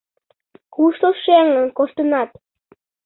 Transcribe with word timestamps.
Кушто 0.73 1.07
шеҥын 1.23 1.67
коштынат? 1.77 2.29